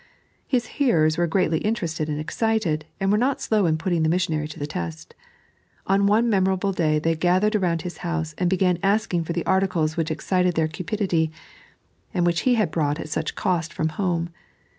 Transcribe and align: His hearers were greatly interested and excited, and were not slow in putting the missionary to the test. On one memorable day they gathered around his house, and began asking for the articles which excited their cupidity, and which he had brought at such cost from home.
His 0.47 0.65
hearers 0.81 1.15
were 1.15 1.27
greatly 1.27 1.59
interested 1.59 2.09
and 2.09 2.19
excited, 2.19 2.85
and 2.99 3.11
were 3.11 3.19
not 3.19 3.39
slow 3.39 3.67
in 3.67 3.77
putting 3.77 4.01
the 4.01 4.09
missionary 4.09 4.47
to 4.47 4.57
the 4.57 4.65
test. 4.65 5.13
On 5.85 6.07
one 6.07 6.27
memorable 6.27 6.71
day 6.71 6.97
they 6.97 7.13
gathered 7.15 7.55
around 7.55 7.83
his 7.83 7.97
house, 7.97 8.33
and 8.39 8.49
began 8.49 8.79
asking 8.81 9.25
for 9.25 9.33
the 9.33 9.45
articles 9.45 9.97
which 9.97 10.09
excited 10.09 10.55
their 10.55 10.67
cupidity, 10.67 11.31
and 12.15 12.25
which 12.25 12.39
he 12.49 12.55
had 12.55 12.71
brought 12.71 12.99
at 12.99 13.09
such 13.09 13.35
cost 13.35 13.71
from 13.71 13.89
home. 13.89 14.31